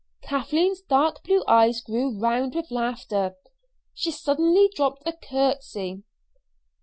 [0.23, 3.35] Kathleen's dark blue eyes grew round with laughter.
[3.93, 6.01] She suddenly dropped a curtsy.